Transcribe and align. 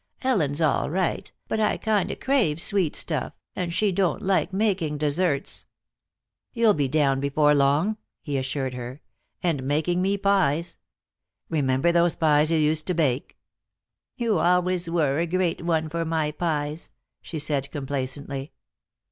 Ellen's 0.23 0.61
all 0.63 0.89
right, 0.89 1.31
but 1.47 1.59
I 1.59 1.77
kind 1.77 2.11
o' 2.11 2.15
crave 2.15 2.59
sweet 2.59 2.95
stuff, 2.95 3.33
and 3.55 3.71
she 3.71 3.91
don't 3.91 4.23
like 4.23 4.51
making 4.51 4.97
desserts." 4.97 5.63
"You'll 6.55 6.73
be 6.73 6.87
down 6.87 7.19
before 7.19 7.53
long," 7.53 7.97
he 8.19 8.35
assured 8.39 8.73
her. 8.73 9.01
"And 9.43 9.61
making 9.61 10.01
me 10.01 10.17
pies. 10.17 10.79
Remember 11.49 11.91
those 11.91 12.15
pies 12.15 12.49
you 12.49 12.57
used 12.57 12.87
to 12.87 12.95
bake?" 12.95 13.37
"You 14.15 14.39
always 14.39 14.89
were 14.89 15.19
a 15.19 15.27
great 15.27 15.61
one 15.63 15.87
for 15.87 16.03
my 16.03 16.31
pies," 16.31 16.93
she 17.21 17.37
said, 17.37 17.69
complacently. 17.69 18.53